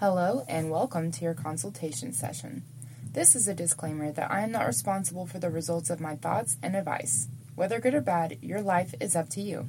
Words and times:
Hello, 0.00 0.44
and 0.48 0.72
welcome 0.72 1.12
to 1.12 1.24
your 1.24 1.34
consultation 1.34 2.12
session. 2.12 2.64
This 3.12 3.36
is 3.36 3.46
a 3.46 3.54
disclaimer 3.54 4.10
that 4.10 4.28
I 4.28 4.40
am 4.40 4.50
not 4.50 4.66
responsible 4.66 5.24
for 5.24 5.38
the 5.38 5.50
results 5.50 5.88
of 5.88 6.00
my 6.00 6.16
thoughts 6.16 6.56
and 6.64 6.74
advice. 6.74 7.28
Whether 7.54 7.78
good 7.78 7.94
or 7.94 8.00
bad, 8.00 8.38
your 8.42 8.60
life 8.60 8.92
is 9.00 9.14
up 9.14 9.28
to 9.30 9.40
you. 9.40 9.68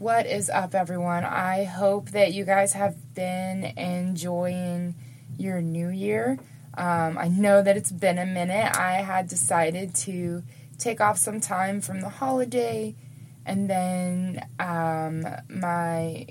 What 0.00 0.26
is 0.26 0.50
up, 0.50 0.74
everyone? 0.74 1.22
I 1.22 1.62
hope 1.62 2.10
that 2.10 2.34
you 2.34 2.44
guys 2.44 2.72
have 2.72 3.14
been 3.14 3.62
enjoying 3.78 4.96
your 5.38 5.62
new 5.62 5.88
year. 5.88 6.40
Um, 6.74 7.16
I 7.16 7.28
know 7.28 7.62
that 7.62 7.76
it's 7.76 7.92
been 7.92 8.18
a 8.18 8.26
minute. 8.26 8.76
I 8.76 9.02
had 9.02 9.28
decided 9.28 9.94
to 9.94 10.42
take 10.78 11.00
off 11.00 11.16
some 11.16 11.40
time 11.40 11.80
from 11.80 12.00
the 12.00 12.08
holiday, 12.08 12.96
and 13.46 13.70
then 13.70 14.48
um, 14.58 15.24
my 15.48 16.26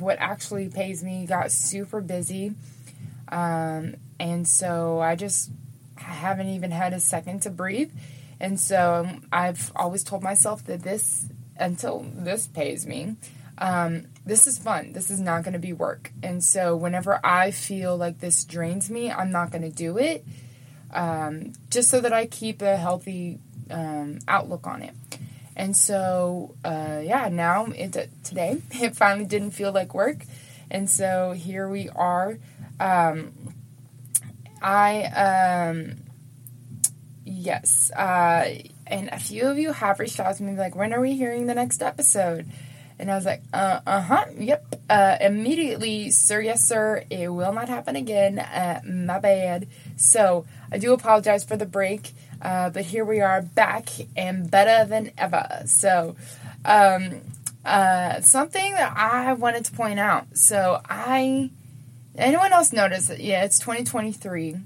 what 0.00 0.18
actually 0.18 0.68
pays 0.68 1.02
me 1.02 1.26
got 1.26 1.52
super 1.52 2.00
busy. 2.00 2.54
Um, 3.28 3.96
and 4.18 4.46
so 4.46 5.00
I 5.00 5.14
just 5.14 5.50
haven't 5.96 6.48
even 6.48 6.70
had 6.70 6.92
a 6.92 7.00
second 7.00 7.42
to 7.42 7.50
breathe. 7.50 7.92
And 8.40 8.58
so 8.58 9.08
I've 9.32 9.72
always 9.74 10.04
told 10.04 10.22
myself 10.22 10.64
that 10.66 10.82
this, 10.82 11.26
until 11.56 12.06
this 12.14 12.46
pays 12.46 12.86
me, 12.86 13.16
um, 13.58 14.06
this 14.24 14.46
is 14.46 14.58
fun. 14.58 14.92
This 14.92 15.10
is 15.10 15.20
not 15.20 15.42
going 15.42 15.54
to 15.54 15.58
be 15.58 15.72
work. 15.72 16.12
And 16.22 16.42
so 16.42 16.76
whenever 16.76 17.20
I 17.24 17.50
feel 17.50 17.96
like 17.96 18.20
this 18.20 18.44
drains 18.44 18.88
me, 18.90 19.10
I'm 19.10 19.32
not 19.32 19.50
going 19.50 19.62
to 19.62 19.70
do 19.70 19.98
it. 19.98 20.24
Um, 20.92 21.52
just 21.68 21.90
so 21.90 22.00
that 22.00 22.12
I 22.12 22.26
keep 22.26 22.62
a 22.62 22.76
healthy 22.76 23.40
um, 23.70 24.20
outlook 24.28 24.66
on 24.66 24.82
it. 24.82 24.94
And 25.58 25.76
so, 25.76 26.54
uh, 26.64 27.00
yeah, 27.02 27.28
now 27.30 27.66
it, 27.66 27.92
today 28.22 28.62
it 28.70 28.94
finally 28.94 29.26
didn't 29.26 29.50
feel 29.50 29.72
like 29.72 29.92
work, 29.92 30.24
and 30.70 30.88
so 30.88 31.32
here 31.32 31.68
we 31.68 31.88
are. 31.88 32.38
Um, 32.78 33.32
I 34.62 35.02
um, 35.04 35.96
yes, 37.24 37.90
uh, 37.90 38.54
and 38.86 39.08
a 39.08 39.18
few 39.18 39.48
of 39.48 39.58
you 39.58 39.72
have 39.72 39.98
reached 39.98 40.20
out 40.20 40.36
to 40.36 40.42
me 40.44 40.56
like, 40.56 40.76
when 40.76 40.92
are 40.94 41.00
we 41.00 41.16
hearing 41.16 41.46
the 41.46 41.54
next 41.54 41.82
episode? 41.82 42.46
And 43.00 43.10
I 43.10 43.14
was 43.14 43.24
like, 43.24 43.42
uh, 43.52 43.80
uh-huh, 43.86 44.26
yep. 44.38 44.74
Uh, 44.90 45.16
immediately, 45.20 46.10
sir, 46.10 46.40
yes, 46.40 46.66
sir, 46.66 47.04
it 47.10 47.28
will 47.28 47.52
not 47.52 47.68
happen 47.68 47.94
again. 47.94 48.40
Uh, 48.40 48.80
my 48.84 49.20
bad. 49.20 49.68
So, 49.96 50.46
I 50.72 50.78
do 50.78 50.92
apologize 50.92 51.44
for 51.44 51.56
the 51.56 51.66
break. 51.66 52.12
Uh, 52.40 52.70
but 52.70 52.84
here 52.84 53.04
we 53.04 53.20
are 53.20 53.42
back 53.42 53.88
and 54.16 54.50
better 54.50 54.88
than 54.88 55.12
ever. 55.18 55.62
So, 55.66 56.16
um, 56.64 57.20
uh, 57.64 58.20
something 58.20 58.72
that 58.74 58.96
I 58.96 59.32
wanted 59.32 59.64
to 59.66 59.72
point 59.72 59.98
out. 59.98 60.36
So, 60.36 60.80
I, 60.88 61.50
anyone 62.16 62.52
else 62.52 62.72
notice 62.72 63.08
that? 63.08 63.20
Yeah, 63.20 63.44
it's 63.44 63.58
2023. 63.58 64.56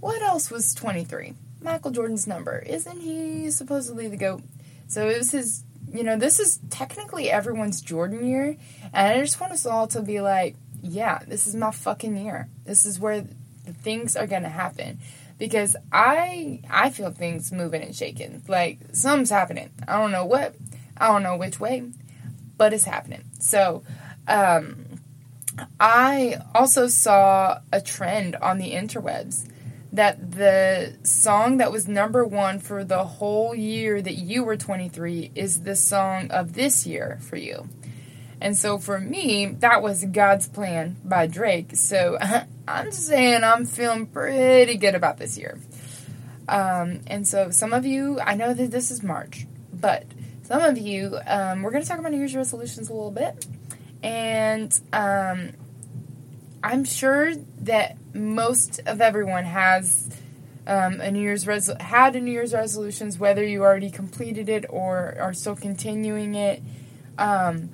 What 0.00 0.22
else 0.22 0.50
was 0.50 0.74
23? 0.74 1.34
Michael 1.60 1.90
Jordan's 1.90 2.26
number. 2.26 2.58
Isn't 2.60 3.00
he 3.00 3.50
supposedly 3.50 4.08
the 4.08 4.16
GOAT? 4.16 4.42
So, 4.88 5.08
it 5.08 5.18
was 5.18 5.32
his, 5.32 5.64
you 5.92 6.02
know, 6.02 6.16
this 6.16 6.40
is 6.40 6.60
technically 6.70 7.30
everyone's 7.30 7.82
Jordan 7.82 8.26
year. 8.26 8.56
And 8.94 9.18
I 9.18 9.20
just 9.20 9.40
want 9.40 9.52
us 9.52 9.66
all 9.66 9.86
to 9.88 10.00
be 10.00 10.20
like, 10.20 10.56
yeah, 10.82 11.18
this 11.26 11.46
is 11.46 11.54
my 11.54 11.70
fucking 11.72 12.16
year. 12.16 12.48
This 12.64 12.86
is 12.86 12.98
where 12.98 13.26
things 13.82 14.16
are 14.16 14.26
going 14.26 14.44
to 14.44 14.48
happen 14.48 14.98
because 15.38 15.76
I 15.92 16.60
I 16.70 16.90
feel 16.90 17.10
things 17.10 17.52
moving 17.52 17.82
and 17.82 17.94
shaking. 17.94 18.42
Like 18.48 18.78
something's 18.92 19.30
happening. 19.30 19.70
I 19.86 19.98
don't 19.98 20.12
know 20.12 20.24
what. 20.24 20.54
I 20.96 21.08
don't 21.08 21.22
know 21.22 21.36
which 21.36 21.60
way, 21.60 21.90
but 22.56 22.72
it's 22.72 22.84
happening. 22.84 23.24
So, 23.38 23.82
um, 24.26 24.86
I 25.78 26.38
also 26.54 26.86
saw 26.86 27.60
a 27.72 27.80
trend 27.80 28.36
on 28.36 28.58
the 28.58 28.72
interwebs 28.72 29.48
that 29.92 30.32
the 30.32 30.94
song 31.02 31.56
that 31.58 31.72
was 31.72 31.88
number 31.88 32.24
one 32.24 32.58
for 32.58 32.84
the 32.84 33.04
whole 33.04 33.54
year 33.54 34.02
that 34.02 34.14
you 34.14 34.44
were 34.44 34.56
23 34.56 35.32
is 35.34 35.62
the 35.62 35.76
song 35.76 36.30
of 36.30 36.52
this 36.52 36.86
year 36.86 37.18
for 37.22 37.36
you. 37.36 37.68
And 38.40 38.56
so 38.56 38.78
for 38.78 38.98
me, 38.98 39.46
that 39.60 39.82
was 39.82 40.04
God's 40.04 40.48
Plan 40.48 40.96
by 41.04 41.26
Drake. 41.26 41.70
So 41.74 42.18
I'm 42.68 42.92
saying 42.92 43.44
I'm 43.44 43.64
feeling 43.64 44.06
pretty 44.06 44.76
good 44.76 44.94
about 44.94 45.18
this 45.18 45.38
year. 45.38 45.58
Um, 46.48 47.00
and 47.06 47.26
so 47.26 47.50
some 47.50 47.72
of 47.72 47.86
you, 47.86 48.20
I 48.20 48.34
know 48.34 48.54
that 48.54 48.70
this 48.70 48.90
is 48.90 49.02
March, 49.02 49.46
but 49.72 50.04
some 50.42 50.62
of 50.62 50.78
you, 50.78 51.18
um, 51.26 51.62
we're 51.62 51.70
going 51.70 51.82
to 51.82 51.88
talk 51.88 51.98
about 51.98 52.12
New 52.12 52.18
Year's 52.18 52.36
resolutions 52.36 52.88
a 52.88 52.92
little 52.92 53.10
bit. 53.10 53.46
And 54.02 54.78
um, 54.92 55.52
I'm 56.62 56.84
sure 56.84 57.34
that 57.62 57.96
most 58.14 58.80
of 58.86 59.00
everyone 59.00 59.44
has 59.44 60.08
um, 60.66 61.00
a 61.00 61.10
New 61.10 61.20
Year's 61.20 61.46
res- 61.46 61.70
had 61.80 62.16
a 62.16 62.20
New 62.20 62.30
Year's 62.30 62.52
resolutions, 62.52 63.18
whether 63.18 63.44
you 63.44 63.62
already 63.62 63.90
completed 63.90 64.48
it 64.48 64.66
or 64.68 65.16
are 65.18 65.32
still 65.32 65.56
continuing 65.56 66.34
it. 66.34 66.62
Um, 67.18 67.70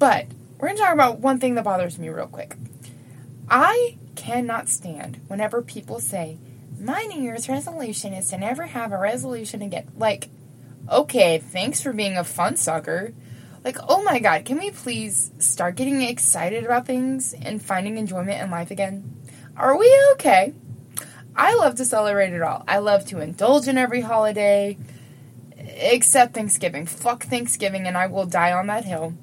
but 0.00 0.26
we're 0.58 0.68
going 0.68 0.78
to 0.78 0.82
talk 0.82 0.94
about 0.94 1.20
one 1.20 1.38
thing 1.38 1.54
that 1.54 1.64
bothers 1.64 1.98
me 1.98 2.08
real 2.08 2.26
quick. 2.26 2.56
I 3.48 3.98
cannot 4.16 4.68
stand 4.68 5.20
whenever 5.28 5.62
people 5.62 6.00
say, 6.00 6.38
my 6.80 7.02
New 7.02 7.22
Year's 7.22 7.48
resolution 7.48 8.14
is 8.14 8.30
to 8.30 8.38
never 8.38 8.66
have 8.66 8.92
a 8.92 8.98
resolution 8.98 9.60
again. 9.60 9.90
Like, 9.96 10.30
okay, 10.90 11.38
thanks 11.38 11.82
for 11.82 11.92
being 11.92 12.16
a 12.16 12.24
fun 12.24 12.56
sucker. 12.56 13.12
Like, 13.62 13.76
oh 13.88 14.02
my 14.02 14.18
god, 14.20 14.46
can 14.46 14.58
we 14.58 14.70
please 14.70 15.32
start 15.38 15.76
getting 15.76 16.00
excited 16.00 16.64
about 16.64 16.86
things 16.86 17.34
and 17.34 17.62
finding 17.62 17.98
enjoyment 17.98 18.40
in 18.40 18.50
life 18.50 18.70
again? 18.70 19.20
Are 19.54 19.76
we 19.76 19.94
okay? 20.12 20.54
I 21.36 21.54
love 21.56 21.74
to 21.74 21.84
celebrate 21.84 22.32
it 22.32 22.40
all. 22.40 22.64
I 22.66 22.78
love 22.78 23.04
to 23.06 23.20
indulge 23.20 23.68
in 23.68 23.76
every 23.76 24.00
holiday, 24.00 24.78
except 25.58 26.32
Thanksgiving. 26.32 26.86
Fuck 26.86 27.24
Thanksgiving, 27.24 27.86
and 27.86 27.98
I 27.98 28.06
will 28.06 28.26
die 28.26 28.52
on 28.52 28.66
that 28.68 28.86
hill. 28.86 29.14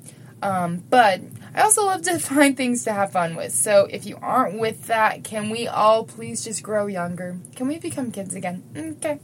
Um, 0.42 0.84
but 0.90 1.22
I 1.56 1.62
also 1.62 1.86
love 1.86 2.04
to 2.04 2.20
find 2.20 2.56
things 2.56 2.84
to 2.84 2.94
have 2.94 3.12
fun 3.12 3.36
with. 3.36 3.54
So 3.54 3.88
if 3.90 4.06
you 4.06 4.18
aren't 4.22 4.60
with 4.60 4.88
that, 4.88 5.24
can 5.24 5.50
we 5.50 5.68
all 5.68 6.04
please 6.04 6.44
just 6.44 6.64
grow 6.64 6.88
younger? 6.88 7.38
Can 7.56 7.68
we 7.68 7.80
become 7.80 8.12
kids 8.12 8.36
again? 8.36 8.64
Okay. 8.76 9.20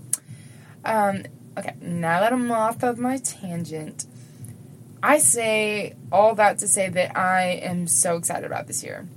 Um, 0.85 1.23
okay, 1.57 1.75
now 1.81 2.19
that 2.19 2.33
I'm 2.33 2.51
off 2.51 2.83
of 2.83 2.97
my 2.97 3.17
tangent, 3.17 4.05
I 5.01 5.19
say 5.19 5.95
all 6.11 6.35
that 6.35 6.59
to 6.59 6.67
say 6.67 6.89
that 6.89 7.17
I 7.17 7.59
am 7.61 7.87
so 7.87 8.17
excited 8.17 8.45
about 8.45 8.67
this 8.67 8.83
year. 8.83 9.07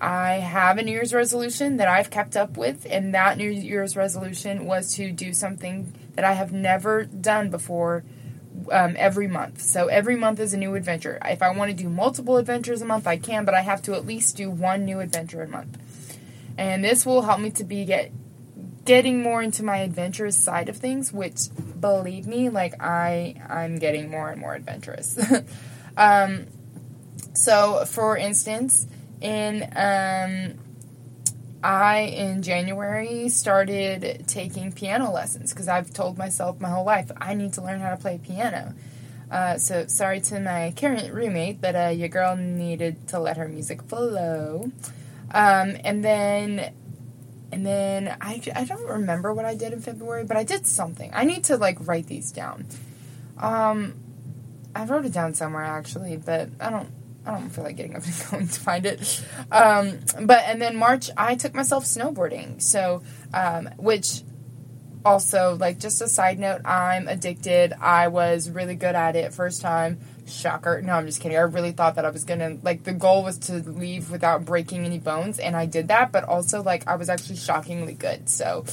I 0.00 0.34
have 0.34 0.78
a 0.78 0.82
New 0.82 0.90
Year's 0.90 1.14
resolution 1.14 1.76
that 1.76 1.86
I've 1.86 2.10
kept 2.10 2.36
up 2.36 2.56
with, 2.56 2.86
and 2.90 3.14
that 3.14 3.38
New 3.38 3.48
Year's 3.48 3.96
resolution 3.96 4.66
was 4.66 4.94
to 4.96 5.12
do 5.12 5.32
something 5.32 5.94
that 6.14 6.24
I 6.24 6.32
have 6.32 6.52
never 6.52 7.04
done 7.04 7.50
before 7.50 8.02
um, 8.70 8.94
every 8.98 9.26
month. 9.26 9.60
So 9.60 9.86
every 9.86 10.16
month 10.16 10.40
is 10.40 10.54
a 10.54 10.56
new 10.56 10.74
adventure. 10.74 11.18
If 11.24 11.42
I 11.42 11.50
want 11.50 11.70
to 11.70 11.76
do 11.76 11.88
multiple 11.88 12.36
adventures 12.36 12.82
a 12.82 12.84
month, 12.84 13.06
I 13.06 13.16
can, 13.16 13.44
but 13.44 13.54
I 13.54 13.62
have 13.62 13.82
to 13.82 13.94
at 13.94 14.06
least 14.06 14.36
do 14.36 14.50
one 14.50 14.84
new 14.84 15.00
adventure 15.00 15.42
a 15.42 15.48
month. 15.48 15.78
And 16.56 16.84
this 16.84 17.06
will 17.06 17.22
help 17.22 17.40
me 17.40 17.50
to 17.50 17.64
be 17.64 17.84
get 17.84 18.12
getting 18.84 19.22
more 19.22 19.42
into 19.42 19.62
my 19.62 19.78
adventurous 19.78 20.36
side 20.36 20.68
of 20.68 20.76
things, 20.76 21.12
which 21.12 21.48
believe 21.80 22.26
me, 22.26 22.48
like 22.48 22.74
I 22.80 23.36
I'm 23.48 23.78
getting 23.78 24.10
more 24.10 24.30
and 24.30 24.40
more 24.40 24.54
adventurous. 24.54 25.18
um, 25.96 26.46
so 27.34 27.84
for 27.86 28.16
instance, 28.16 28.86
in 29.20 29.62
um, 29.76 30.58
I, 31.62 32.00
in 32.00 32.42
January, 32.42 33.28
started 33.28 34.24
taking 34.26 34.72
piano 34.72 35.12
lessons 35.12 35.52
because 35.52 35.68
I've 35.68 35.92
told 35.92 36.18
myself 36.18 36.60
my 36.60 36.68
whole 36.68 36.84
life 36.84 37.10
I 37.16 37.34
need 37.34 37.52
to 37.54 37.62
learn 37.62 37.80
how 37.80 37.90
to 37.90 37.96
play 37.96 38.18
piano. 38.22 38.74
Uh, 39.30 39.56
so, 39.56 39.86
sorry 39.86 40.20
to 40.20 40.40
my 40.40 40.74
current 40.76 41.12
roommate, 41.14 41.60
but 41.60 41.74
uh, 41.74 41.88
your 41.88 42.08
girl 42.08 42.36
needed 42.36 43.08
to 43.08 43.18
let 43.18 43.36
her 43.36 43.48
music 43.48 43.82
flow. 43.82 44.70
Um, 45.32 45.76
and 45.84 46.04
then, 46.04 46.74
and 47.50 47.64
then 47.64 48.16
I, 48.20 48.42
I 48.54 48.64
don't 48.64 48.86
remember 48.86 49.32
what 49.32 49.44
I 49.44 49.54
did 49.54 49.72
in 49.72 49.80
February, 49.80 50.24
but 50.24 50.36
I 50.36 50.44
did 50.44 50.66
something. 50.66 51.10
I 51.14 51.24
need 51.24 51.44
to 51.44 51.56
like 51.56 51.86
write 51.86 52.08
these 52.08 52.32
down. 52.32 52.66
Um, 53.38 53.94
I 54.74 54.84
wrote 54.84 55.06
it 55.06 55.12
down 55.12 55.34
somewhere 55.34 55.64
actually, 55.64 56.16
but 56.16 56.48
I 56.60 56.70
don't 56.70 56.90
I 57.24 57.32
don't 57.32 57.50
feel 57.50 57.64
like 57.64 57.76
getting 57.76 57.94
up 57.96 58.04
and 58.06 58.30
going 58.30 58.48
to 58.48 58.60
find 58.60 58.86
it. 58.86 59.24
Um, 59.50 59.98
but 60.22 60.42
and 60.46 60.60
then 60.60 60.76
March, 60.76 61.10
I 61.16 61.34
took 61.36 61.54
myself 61.54 61.84
snowboarding. 61.84 62.60
So, 62.60 63.02
um, 63.32 63.68
which 63.76 64.22
also 65.04 65.56
like 65.58 65.78
just 65.78 66.00
a 66.00 66.08
side 66.08 66.38
note, 66.38 66.62
I'm 66.64 67.08
addicted. 67.08 67.72
I 67.80 68.08
was 68.08 68.50
really 68.50 68.74
good 68.74 68.94
at 68.94 69.16
it 69.16 69.32
first 69.34 69.62
time. 69.62 70.00
Shocker. 70.26 70.80
No, 70.82 70.94
I'm 70.94 71.06
just 71.06 71.20
kidding. 71.20 71.36
I 71.36 71.42
really 71.42 71.72
thought 71.72 71.96
that 71.96 72.04
I 72.04 72.10
was 72.10 72.24
gonna 72.24 72.58
like 72.62 72.84
the 72.84 72.92
goal 72.92 73.24
was 73.24 73.38
to 73.38 73.54
leave 73.54 74.10
without 74.10 74.44
breaking 74.44 74.84
any 74.84 74.98
bones, 74.98 75.38
and 75.38 75.56
I 75.56 75.66
did 75.66 75.88
that. 75.88 76.12
But 76.12 76.24
also 76.24 76.62
like 76.62 76.86
I 76.86 76.96
was 76.96 77.08
actually 77.08 77.36
shockingly 77.36 77.94
good. 77.94 78.28
So, 78.28 78.64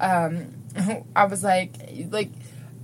um, 0.00 0.54
I 1.16 1.24
was 1.24 1.42
like 1.42 1.72
like. 2.10 2.30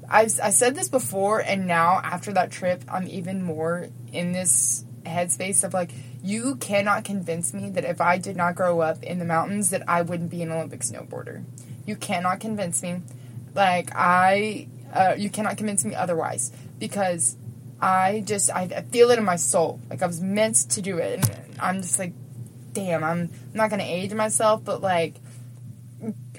I've, 0.09 0.39
I 0.43 0.51
said 0.51 0.75
this 0.75 0.89
before, 0.89 1.41
and 1.41 1.67
now 1.67 1.99
after 2.05 2.35
that 2.35 2.51
trip, 2.51 2.85
I'm 2.87 3.09
even 3.09 3.43
more 3.43 3.89
in 4.13 4.33
this 4.33 4.85
headspace 5.05 5.65
of 5.65 5.75
like 5.75 5.91
you 6.23 6.57
cannot 6.57 7.05
convince 7.05 7.53
me 7.53 7.71
that 7.71 7.85
if 7.85 8.01
I 8.01 8.19
did 8.19 8.37
not 8.37 8.55
grow 8.55 8.81
up 8.81 9.03
in 9.03 9.19
the 9.19 9.25
mountains 9.25 9.71
that 9.71 9.83
I 9.89 10.03
wouldn't 10.03 10.31
be 10.31 10.43
an 10.43 10.53
Olympic 10.53 10.81
snowboarder. 10.81 11.45
You 11.87 11.97
cannot 11.97 12.41
convince 12.41 12.83
me. 12.83 13.03
Like 13.55 13.91
I 13.95 14.69
uh, 14.93 15.15
you 15.17 15.31
cannot 15.31 15.57
convince 15.57 15.85
me 15.85 15.95
otherwise 15.95 16.53
because 16.79 17.37
I 17.81 18.23
just 18.27 18.51
I, 18.51 18.69
feel 18.91 19.11
it 19.11 19.19
in 19.19 19.25
my 19.25 19.37
soul. 19.37 19.81
Like 19.91 20.03
I 20.03 20.07
was 20.07 20.21
meant 20.21 20.57
to 20.71 20.83
do 20.83 20.99
it 20.99 21.29
and 21.29 21.61
I'm 21.61 21.83
just 21.83 21.99
like 21.99 22.13
damn, 22.73 23.05
I'm 23.05 23.31
not 23.53 23.69
going 23.69 23.81
to 23.81 23.87
age 23.87 24.15
myself, 24.15 24.65
but 24.65 24.81
like 24.81 25.17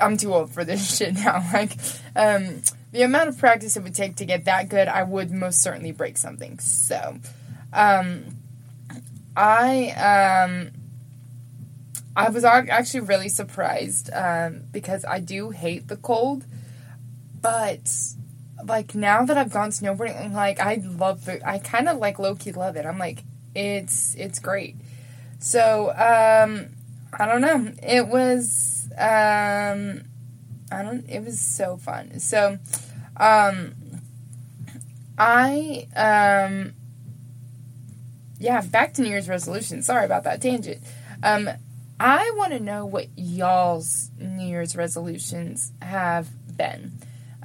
I'm 0.01 0.17
too 0.17 0.33
old 0.33 0.51
for 0.51 0.63
this 0.63 0.97
shit 0.97 1.13
now. 1.15 1.43
Like 1.53 1.77
um 2.15 2.61
the 2.93 3.01
amount 3.01 3.27
of 3.27 3.37
practice 3.39 3.75
it 3.75 3.83
would 3.83 3.95
take 3.95 4.17
to 4.17 4.25
get 4.25 4.45
that 4.45 4.69
good, 4.69 4.87
I 4.87 5.01
would 5.01 5.31
most 5.31 5.61
certainly 5.61 5.91
break 5.91 6.15
something. 6.15 6.59
So, 6.59 7.17
um, 7.73 8.37
I 9.35 10.45
um, 10.45 10.71
I 12.15 12.29
was 12.29 12.43
actually 12.43 13.01
really 13.01 13.29
surprised 13.29 14.09
um, 14.13 14.63
because 14.71 15.03
I 15.05 15.19
do 15.19 15.49
hate 15.49 15.87
the 15.87 15.97
cold, 15.97 16.45
but 17.41 17.89
like 18.65 18.95
now 18.95 19.25
that 19.25 19.37
I've 19.37 19.51
gone 19.51 19.69
snowboarding, 19.69 20.33
like 20.33 20.59
I 20.59 20.81
love 20.83 21.27
it. 21.27 21.41
I 21.45 21.59
kind 21.59 21.89
of 21.89 21.97
like 21.97 22.19
low 22.19 22.35
key 22.35 22.51
love 22.51 22.75
it. 22.75 22.85
I'm 22.85 22.99
like 22.99 23.23
it's 23.55 24.15
it's 24.15 24.39
great. 24.39 24.75
So 25.39 25.89
um, 25.89 26.67
I 27.17 27.25
don't 27.25 27.41
know. 27.41 27.71
It 27.81 28.07
was 28.07 28.87
um, 28.97 30.03
I 30.71 30.81
don't. 30.81 31.07
It 31.09 31.23
was 31.23 31.39
so 31.39 31.77
fun. 31.77 32.19
So, 32.19 32.57
um, 33.17 33.73
I 35.17 35.87
um, 35.95 36.73
yeah. 38.39 38.61
Back 38.61 38.93
to 38.93 39.01
New 39.01 39.09
Year's 39.09 39.29
resolution. 39.29 39.81
Sorry 39.83 40.05
about 40.05 40.23
that 40.23 40.41
tangent. 40.41 40.83
Um, 41.21 41.49
I 41.99 42.31
want 42.35 42.51
to 42.51 42.59
know 42.59 42.85
what 42.85 43.07
y'all's 43.15 44.11
New 44.17 44.47
Year's 44.47 44.75
resolutions 44.75 45.71
have 45.81 46.27
been. 46.57 46.93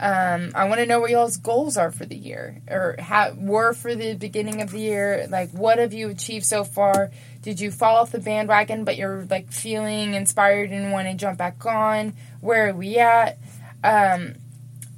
Um, 0.00 0.52
I 0.55 0.69
want 0.69 0.79
to 0.81 0.87
know 0.87 1.00
what 1.00 1.11
y'all's 1.11 1.38
goals 1.38 1.76
are 1.76 1.90
for 1.90 2.06
the 2.06 2.17
year, 2.17 2.62
or 2.70 2.96
were 3.37 3.73
for 3.73 3.96
the 3.96 4.14
beginning 4.14 4.62
of 4.62 4.70
the 4.70 4.79
year. 4.79 5.26
Like, 5.29 5.50
what 5.50 5.79
have 5.79 5.93
you 5.93 6.08
achieved 6.08 6.46
so 6.46 6.62
far? 6.62 7.11
Did 7.43 7.58
you 7.58 7.73
fall 7.73 7.96
off 7.96 8.12
the 8.12 8.20
bandwagon, 8.20 8.85
but 8.85 8.96
you're 8.96 9.26
like 9.29 9.50
feeling 9.50 10.14
inspired 10.14 10.70
and 10.70 10.93
want 10.93 11.08
to 11.08 11.14
jump 11.14 11.38
back 11.38 11.67
on? 11.67 12.14
Where 12.40 12.69
are 12.69 12.75
we 12.75 12.99
at? 12.99 13.38
Um, 13.82 14.35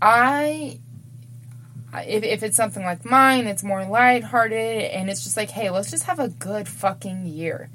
I 0.03 0.81
if, 1.95 2.23
if 2.23 2.43
it's 2.43 2.57
something 2.57 2.85
like 2.85 3.05
mine, 3.05 3.47
it's 3.47 3.63
more 3.63 3.85
lighthearted 3.85 4.83
and 4.83 5.11
it's 5.11 5.25
just 5.25 5.37
like, 5.37 5.51
hey, 5.51 5.71
let's 5.71 5.91
just 5.91 6.05
have 6.05 6.19
a 6.19 6.29
good 6.29 6.69
fucking 6.69 7.27
year. 7.27 7.69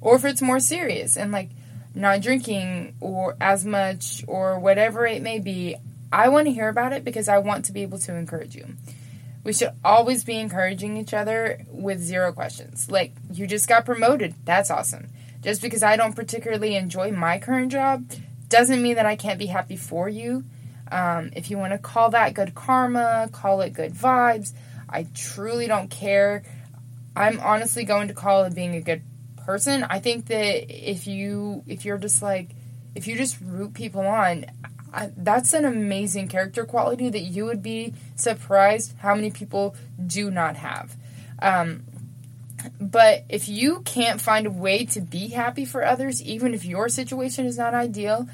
Or 0.00 0.16
if 0.16 0.24
it's 0.24 0.42
more 0.42 0.60
serious 0.60 1.16
and 1.16 1.32
like 1.32 1.50
not 1.94 2.20
drinking 2.20 2.94
or 3.00 3.36
as 3.40 3.64
much 3.64 4.24
or 4.28 4.58
whatever 4.58 5.06
it 5.06 5.22
may 5.22 5.38
be, 5.38 5.76
I 6.12 6.28
want 6.28 6.46
to 6.46 6.52
hear 6.52 6.68
about 6.68 6.92
it 6.92 7.04
because 7.04 7.28
I 7.28 7.38
want 7.38 7.64
to 7.66 7.72
be 7.72 7.82
able 7.82 7.98
to 8.00 8.14
encourage 8.14 8.54
you. 8.54 8.66
We 9.42 9.52
should 9.52 9.72
always 9.84 10.24
be 10.24 10.38
encouraging 10.38 10.96
each 10.96 11.14
other 11.14 11.64
with 11.68 12.00
zero 12.00 12.32
questions. 12.32 12.90
Like, 12.90 13.12
you 13.32 13.46
just 13.46 13.68
got 13.68 13.84
promoted. 13.84 14.34
That's 14.44 14.70
awesome. 14.70 15.08
Just 15.40 15.62
because 15.62 15.84
I 15.84 15.96
don't 15.96 16.16
particularly 16.16 16.74
enjoy 16.74 17.12
my 17.12 17.38
current 17.38 17.70
job 17.70 18.10
doesn't 18.48 18.82
mean 18.82 18.96
that 18.96 19.06
I 19.06 19.14
can't 19.14 19.38
be 19.38 19.46
happy 19.46 19.76
for 19.76 20.08
you. 20.08 20.44
Um, 20.90 21.30
if 21.34 21.50
you 21.50 21.58
want 21.58 21.72
to 21.72 21.78
call 21.78 22.10
that 22.10 22.34
good 22.34 22.54
karma, 22.54 23.28
call 23.32 23.60
it 23.60 23.72
good 23.72 23.92
vibes. 23.92 24.52
I 24.88 25.06
truly 25.14 25.66
don't 25.66 25.90
care. 25.90 26.42
I'm 27.16 27.40
honestly 27.40 27.84
going 27.84 28.08
to 28.08 28.14
call 28.14 28.44
it 28.44 28.54
being 28.54 28.74
a 28.74 28.80
good 28.80 29.02
person. 29.44 29.84
I 29.84 30.00
think 30.00 30.26
that 30.26 30.90
if 30.90 31.06
you 31.06 31.62
if 31.66 31.84
you're 31.84 31.98
just 31.98 32.22
like 32.22 32.50
if 32.94 33.06
you 33.06 33.16
just 33.16 33.38
root 33.40 33.74
people 33.74 34.06
on, 34.06 34.46
I, 34.92 35.10
that's 35.16 35.52
an 35.52 35.64
amazing 35.64 36.28
character 36.28 36.64
quality 36.64 37.08
that 37.10 37.20
you 37.20 37.44
would 37.44 37.62
be 37.62 37.94
surprised 38.14 38.94
how 38.98 39.14
many 39.14 39.30
people 39.30 39.76
do 40.06 40.30
not 40.30 40.56
have. 40.56 40.96
Um, 41.40 41.84
but 42.80 43.24
if 43.28 43.48
you 43.48 43.80
can't 43.80 44.20
find 44.20 44.46
a 44.46 44.50
way 44.50 44.86
to 44.86 45.00
be 45.00 45.28
happy 45.28 45.64
for 45.64 45.84
others, 45.84 46.22
even 46.22 46.54
if 46.54 46.64
your 46.64 46.88
situation 46.88 47.46
is 47.46 47.58
not 47.58 47.74
ideal, 47.74 48.28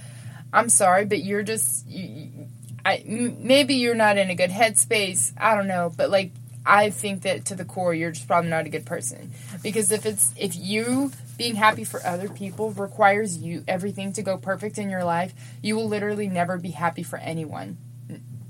I'm 0.52 0.68
sorry, 0.68 1.04
but 1.06 1.22
you're 1.22 1.42
just, 1.42 1.86
you, 1.86 2.46
I, 2.84 3.02
maybe 3.06 3.74
you're 3.74 3.94
not 3.94 4.18
in 4.18 4.30
a 4.30 4.34
good 4.34 4.50
headspace. 4.50 5.32
I 5.38 5.54
don't 5.54 5.68
know, 5.68 5.92
but 5.96 6.10
like 6.10 6.32
I 6.64 6.90
think 6.90 7.22
that 7.22 7.46
to 7.46 7.54
the 7.54 7.64
core, 7.64 7.94
you're 7.94 8.12
just 8.12 8.26
probably 8.26 8.50
not 8.50 8.66
a 8.66 8.68
good 8.68 8.86
person. 8.86 9.32
Because 9.62 9.90
if 9.92 10.06
it's 10.06 10.32
if 10.36 10.56
you 10.56 11.12
being 11.36 11.56
happy 11.56 11.84
for 11.84 12.04
other 12.04 12.28
people 12.28 12.70
requires 12.72 13.38
you 13.38 13.64
everything 13.66 14.12
to 14.14 14.22
go 14.22 14.36
perfect 14.36 14.78
in 14.78 14.90
your 14.90 15.04
life, 15.04 15.34
you 15.60 15.76
will 15.76 15.88
literally 15.88 16.28
never 16.28 16.58
be 16.58 16.70
happy 16.70 17.02
for 17.02 17.18
anyone, 17.18 17.78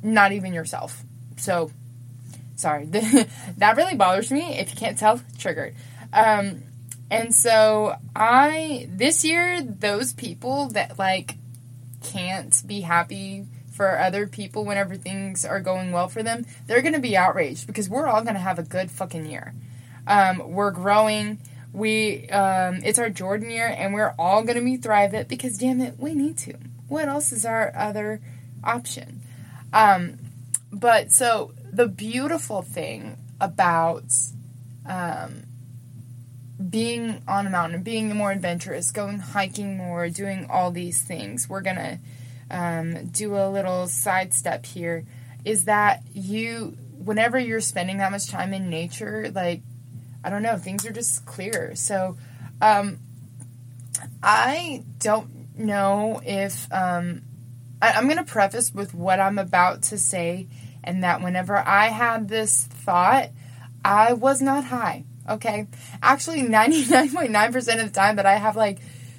not 0.03 0.33
even 0.33 0.53
yourself. 0.53 1.03
So, 1.37 1.71
sorry, 2.57 2.85
that 3.57 3.77
really 3.77 3.97
bothers 3.97 4.31
me. 4.31 4.59
If 4.59 4.71
you 4.71 4.77
can't 4.77 4.99
tell, 4.99 5.21
triggered. 5.39 5.75
Um, 6.13 6.65
and 7.11 7.35
so 7.35 7.97
I 8.15 8.89
this 8.91 9.25
year, 9.25 9.63
those 9.63 10.13
people 10.13 10.69
that 10.71 10.99
like 10.99 11.37
can't 12.03 12.63
be 12.67 12.81
happy 12.83 13.47
for 13.73 13.99
other 13.99 14.27
people 14.27 14.65
whenever 14.65 14.97
things 14.97 15.45
are 15.45 15.61
going 15.61 15.93
well 15.93 16.09
for 16.09 16.23
them, 16.23 16.45
they're 16.67 16.83
going 16.83 16.95
to 16.95 17.01
be 17.01 17.17
outraged 17.17 17.67
because 17.67 17.89
we're 17.89 18.07
all 18.07 18.23
going 18.23 18.35
to 18.35 18.41
have 18.41 18.59
a 18.59 18.63
good 18.63 18.91
fucking 18.91 19.27
year. 19.27 19.55
Um, 20.07 20.53
we're 20.53 20.71
growing. 20.71 21.39
We 21.73 22.29
um, 22.29 22.81
it's 22.85 22.99
our 22.99 23.09
Jordan 23.09 23.51
year, 23.51 23.75
and 23.75 23.95
we're 23.95 24.15
all 24.19 24.43
going 24.43 24.59
to 24.59 24.65
be 24.65 24.77
thriving 24.77 25.25
because 25.29 25.57
damn 25.57 25.81
it, 25.81 25.99
we 25.99 26.15
need 26.15 26.37
to. 26.39 26.55
What 26.89 27.09
else 27.09 27.33
is 27.33 27.47
our 27.47 27.73
other 27.75 28.21
option? 28.63 29.23
Um, 29.73 30.19
but 30.71 31.11
so 31.11 31.55
the 31.73 31.89
beautiful 31.89 32.61
thing 32.61 33.17
about 33.41 34.15
um, 34.87 35.45
being 36.71 37.23
on 37.29 37.47
a 37.47 37.51
mountain, 37.51 37.83
being 37.83 38.15
more 38.15 38.33
adventurous, 38.33 38.91
going 38.91 39.19
hiking 39.19 39.77
more, 39.77 40.09
doing 40.09 40.47
all 40.51 40.71
these 40.71 41.01
things, 41.01 41.49
we're 41.49 41.61
gonna 41.61 41.99
um, 42.51 43.07
do 43.07 43.37
a 43.37 43.49
little 43.49 43.87
sidestep 43.87 44.67
here. 44.67 45.05
Is 45.45 45.65
that 45.65 46.03
you 46.13 46.77
whenever 47.05 47.39
you're 47.39 47.61
spending 47.61 47.99
that 47.99 48.11
much 48.11 48.29
time 48.29 48.55
in 48.55 48.71
nature 48.71 49.31
like 49.35 49.63
i 50.25 50.31
don't 50.31 50.43
know 50.43 50.57
things 50.57 50.87
are 50.87 50.93
just 50.93 51.25
clearer. 51.27 51.75
so 51.75 52.17
um, 52.61 52.99
i 54.23 54.83
don't 54.99 55.59
know 55.59 56.21
if 56.25 56.73
um, 56.73 57.23
I, 57.81 57.93
i'm 57.93 58.09
to 58.09 58.25
preface 58.25 58.73
with 58.73 58.95
what 58.95 59.21
i'm 59.21 59.39
about 59.39 59.83
to 59.85 59.99
say 59.99 60.47
and 60.85 61.03
that 61.03 61.23
whenever 61.23 61.57
i 61.57 61.89
had 61.89 62.29
this 62.29 62.65
thought 62.65 63.31
i 63.85 64.13
was 64.13 64.41
not 64.41 64.65
high 64.65 65.05
okay 65.29 65.67
actually 66.03 66.43
99.9% 66.43 67.57
of 67.57 67.65
the 67.65 67.91
time 67.91 68.17
that 68.17 68.27
i 68.27 68.35
have 68.35 68.57
like 68.57 68.79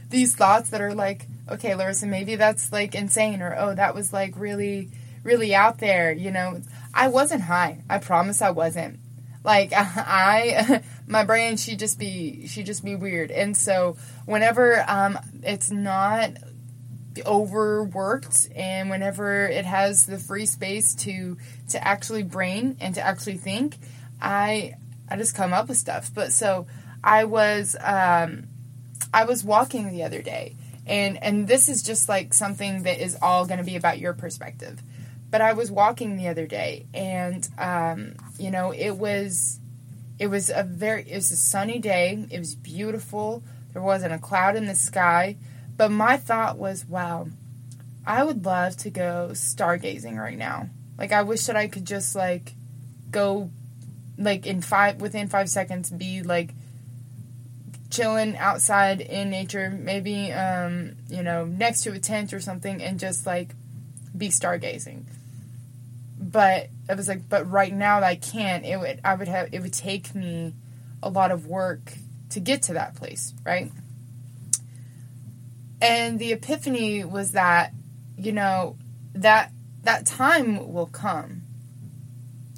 these 0.10 0.36
thoughts 0.36 0.70
that 0.70 0.82
are 0.82 0.94
like 0.94 1.28
okay, 1.50 1.76
Larissa, 1.76 2.06
maybe 2.06 2.36
that's 2.36 2.72
like 2.72 2.96
insane, 2.96 3.42
or 3.42 3.56
oh, 3.58 3.76
that 3.76 3.96
was 3.96 4.14
like 4.14 4.34
really, 4.38 4.90
really 5.24 5.54
out 5.54 5.80
there. 5.80 6.12
You 6.12 6.32
know, 6.32 6.62
I 6.94 7.08
wasn't 7.08 7.42
high. 7.42 7.84
I 7.90 7.98
promise 7.98 8.42
I 8.42 8.52
wasn't. 8.52 9.00
Like 9.44 9.72
I, 9.76 10.84
my 11.08 11.24
brain, 11.24 11.58
she 11.58 11.76
just 11.76 12.00
be, 12.00 12.48
she 12.48 12.64
just 12.64 12.84
be 12.84 12.96
weird. 12.96 13.32
And 13.32 13.56
so 13.56 13.98
whenever 14.26 14.84
um, 14.88 15.20
it's 15.44 15.72
not 15.72 16.32
overworked, 17.26 18.48
and 18.56 18.90
whenever 18.90 19.48
it 19.48 19.66
has 19.66 20.06
the 20.06 20.18
free 20.18 20.46
space 20.46 20.96
to 20.96 21.38
to 21.70 21.88
actually 21.88 22.24
brain 22.24 22.78
and 22.80 22.96
to 22.96 23.02
actually 23.02 23.38
think, 23.38 23.78
I 24.22 24.76
I 25.14 25.18
just 25.18 25.36
come 25.36 25.54
up 25.54 25.70
with 25.70 25.78
stuff. 25.78 26.12
But 26.12 26.32
so 26.32 26.66
I 27.04 27.26
was 27.26 27.76
um, 27.80 28.48
I 29.14 29.26
was 29.26 29.44
walking 29.44 29.92
the 29.92 30.04
other 30.04 30.24
day 30.24 30.56
and 30.86 31.22
and 31.24 31.48
this 31.48 31.70
is 31.70 31.84
just 31.84 32.10
like 32.10 32.34
something 32.34 32.84
that 32.84 33.00
is 33.00 33.18
all 33.22 33.46
going 33.46 33.60
to 33.60 33.64
be 33.64 33.76
about 33.76 34.00
your 34.00 34.14
perspective. 34.14 34.82
But 35.30 35.42
i 35.42 35.54
was 35.54 35.72
walking 35.72 36.18
the 36.18 36.28
other 36.28 36.46
day 36.46 36.86
and 36.94 37.48
um, 37.58 38.16
you 38.38 38.52
know 38.52 38.72
it 38.72 38.92
was 38.92 39.60
it 40.20 40.28
was 40.28 40.50
a 40.50 40.64
very 40.64 41.04
it 41.10 41.16
was 41.16 41.32
a 41.32 41.38
sunny 41.38 41.80
day. 41.80 42.26
It 42.30 42.40
was 42.40 42.56
beautiful. 42.56 43.44
There 43.72 43.82
wasn't 43.82 44.14
a 44.14 44.20
cloud 44.20 44.56
in 44.56 44.66
the 44.66 44.76
sky. 44.76 45.38
But 45.76 45.92
my 45.92 46.18
thought 46.18 46.58
was 46.58 46.86
wow 46.86 47.28
i 48.06 48.22
would 48.22 48.44
love 48.46 48.76
to 48.76 48.90
go 48.90 49.30
stargazing 49.32 50.18
right 50.18 50.38
now. 50.38 50.70
Like 50.98 51.12
i 51.12 51.22
wish 51.22 51.46
that 51.46 51.56
i 51.56 51.68
could 51.68 51.86
just 51.86 52.16
like 52.16 52.54
go 53.10 53.50
like 54.18 54.46
in 54.46 54.62
five 54.62 55.02
within 55.02 55.28
five 55.28 55.50
seconds 55.50 55.90
be 55.90 56.24
like 56.24 56.54
chilling 57.90 58.36
outside 58.38 59.02
in 59.02 59.30
nature, 59.30 59.70
maybe 59.70 60.32
um, 60.32 60.96
you 61.10 61.22
know, 61.22 61.46
next 61.46 61.84
to 61.84 61.92
a 61.92 62.00
tent 62.00 62.34
or 62.34 62.40
something 62.40 62.82
and 62.82 63.00
just 63.00 63.26
like 63.26 63.56
be 64.18 64.30
stargazing. 64.30 65.04
But 66.20 66.70
it 66.90 66.98
was 66.98 67.08
like 67.08 67.30
but 67.30 67.50
right 67.50 67.74
now 67.74 68.02
I 68.02 68.16
can't. 68.16 68.66
It 68.66 68.78
would 68.78 69.00
I 69.04 69.14
would 69.16 69.28
have 69.28 69.50
it 69.52 69.62
would 69.62 69.74
take 69.74 70.16
me 70.16 70.56
a 71.02 71.10
lot 71.10 71.32
of 71.32 71.48
work 71.48 71.94
to 72.32 72.40
get 72.40 72.64
to 72.64 72.74
that 72.74 72.96
place, 72.96 73.34
right? 73.46 73.72
And 75.82 76.18
the 76.18 76.32
epiphany 76.32 77.04
was 77.04 77.34
that, 77.34 77.74
you 78.18 78.32
know, 78.32 78.78
that 79.14 79.52
that 79.84 80.06
time 80.06 80.74
will 80.74 80.88
come. 80.88 81.42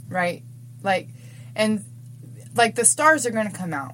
Right? 0.08 0.44
Like 0.84 1.10
and 1.56 1.84
like 2.56 2.76
the 2.76 2.86
stars 2.86 3.26
are 3.26 3.32
going 3.32 3.50
to 3.50 3.58
come 3.58 3.74
out. 3.74 3.94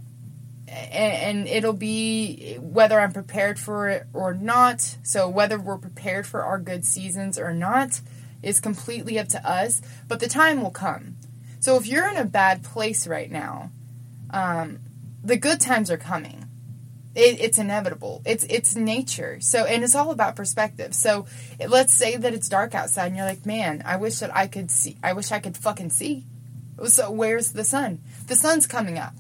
And, 0.67 1.49
it'll 1.49 1.73
be 1.73 2.55
whether 2.61 2.97
I'm 2.97 3.11
prepared 3.11 3.59
for 3.59 3.89
it 3.89 4.07
or 4.13 4.33
not. 4.33 4.95
So 5.03 5.27
whether 5.27 5.59
we're 5.59 5.77
prepared 5.77 6.25
for 6.25 6.43
our 6.43 6.59
good 6.59 6.85
seasons 6.85 7.37
or 7.37 7.53
not 7.53 7.99
is 8.41 8.61
completely 8.61 9.19
up 9.19 9.27
to 9.29 9.49
us, 9.49 9.81
but 10.07 10.21
the 10.21 10.29
time 10.29 10.61
will 10.61 10.71
come. 10.71 11.17
So 11.59 11.75
if 11.75 11.87
you're 11.87 12.09
in 12.09 12.15
a 12.15 12.25
bad 12.25 12.63
place 12.63 13.05
right 13.05 13.29
now, 13.29 13.71
um, 14.29 14.79
the 15.23 15.37
good 15.37 15.59
times 15.59 15.91
are 15.91 15.97
coming. 15.97 16.45
It, 17.13 17.41
it's 17.41 17.57
inevitable. 17.57 18.21
It's 18.25 18.45
it's 18.45 18.75
nature. 18.75 19.39
So 19.41 19.65
and 19.65 19.83
it's 19.83 19.95
all 19.95 20.11
about 20.11 20.37
perspective. 20.37 20.95
So 20.95 21.25
let's 21.67 21.93
say 21.93 22.15
that 22.15 22.33
it's 22.33 22.47
dark 22.47 22.73
outside 22.73 23.07
and 23.07 23.17
you're 23.17 23.25
like, 23.25 23.45
man, 23.45 23.83
I 23.85 23.97
wish 23.97 24.19
that 24.19 24.35
I 24.35 24.47
could 24.47 24.71
see. 24.71 24.97
I 25.03 25.13
wish 25.13 25.31
I 25.31 25.39
could 25.39 25.57
fucking 25.57 25.89
see. 25.89 26.25
So 26.85 27.11
where's 27.11 27.51
the 27.51 27.63
sun? 27.63 27.99
The 28.27 28.35
sun's 28.35 28.67
coming 28.67 28.97
up. 28.97 29.13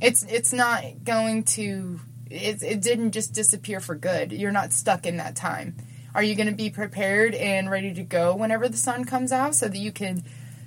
It's 0.00 0.22
it's 0.24 0.52
not 0.52 1.04
going 1.04 1.44
to. 1.44 2.00
It 2.30 2.62
it 2.62 2.82
didn't 2.82 3.12
just 3.12 3.32
disappear 3.32 3.80
for 3.80 3.94
good. 3.94 4.32
You're 4.32 4.52
not 4.52 4.72
stuck 4.72 5.06
in 5.06 5.16
that 5.16 5.36
time. 5.36 5.76
Are 6.14 6.22
you 6.22 6.34
going 6.34 6.48
to 6.48 6.54
be 6.54 6.70
prepared 6.70 7.34
and 7.34 7.70
ready 7.70 7.94
to 7.94 8.02
go 8.02 8.34
whenever 8.34 8.68
the 8.68 8.76
sun 8.76 9.04
comes 9.04 9.30
out 9.32 9.54
so 9.54 9.68
that 9.68 9.78
you 9.78 9.92
can 9.92 10.24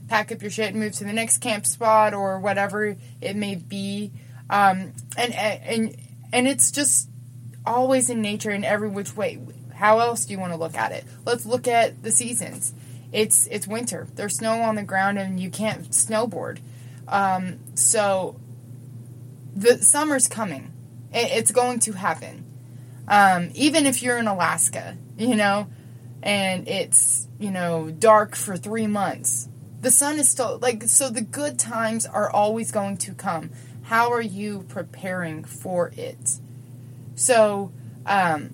pack 0.07 0.31
up 0.31 0.41
your 0.41 0.51
shit 0.51 0.69
and 0.69 0.79
move 0.79 0.93
to 0.93 1.03
the 1.03 1.13
next 1.13 1.39
camp 1.39 1.65
spot 1.65 2.13
or 2.13 2.39
whatever 2.39 2.95
it 3.19 3.35
may 3.35 3.55
be? 3.55 4.11
Um, 4.49 4.93
and 5.17 5.33
and 5.33 5.95
and 6.31 6.47
it's 6.47 6.71
just 6.71 7.09
always 7.65 8.09
in 8.09 8.21
nature 8.21 8.51
in 8.51 8.63
every 8.63 8.89
which 8.89 9.15
way. 9.15 9.39
How 9.73 9.99
else 9.99 10.25
do 10.25 10.33
you 10.33 10.39
want 10.39 10.53
to 10.53 10.59
look 10.59 10.75
at 10.75 10.91
it? 10.91 11.05
Let's 11.25 11.45
look 11.45 11.67
at 11.67 12.03
the 12.03 12.11
seasons. 12.11 12.73
It's 13.11 13.47
it's 13.47 13.67
winter. 13.67 14.07
There's 14.15 14.37
snow 14.37 14.61
on 14.61 14.75
the 14.75 14.83
ground 14.83 15.19
and 15.19 15.39
you 15.39 15.49
can't 15.49 15.89
snowboard. 15.89 16.59
Um, 17.07 17.59
so 17.75 18.39
the 19.55 19.79
summer's 19.79 20.27
coming. 20.27 20.71
it's 21.13 21.51
going 21.51 21.79
to 21.79 21.91
happen. 21.93 22.45
Um, 23.07 23.49
even 23.53 23.85
if 23.85 24.01
you're 24.01 24.17
in 24.17 24.27
Alaska, 24.27 24.97
you 25.17 25.35
know, 25.35 25.67
and 26.23 26.67
it's 26.67 27.27
you 27.39 27.51
know 27.51 27.91
dark 27.91 28.35
for 28.35 28.55
three 28.55 28.87
months, 28.87 29.49
the 29.81 29.91
sun 29.91 30.19
is 30.19 30.29
still 30.29 30.57
like 30.61 30.83
so. 30.83 31.09
The 31.09 31.21
good 31.21 31.59
times 31.59 32.05
are 32.05 32.29
always 32.29 32.71
going 32.71 32.97
to 32.97 33.13
come 33.13 33.51
how 33.91 34.13
are 34.13 34.21
you 34.21 34.63
preparing 34.69 35.43
for 35.43 35.91
it? 35.97 36.39
So, 37.15 37.73
um, 38.05 38.51